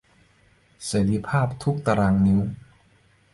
[0.85, 2.41] เสรีภาพทุกข์ตะรางนิ้ว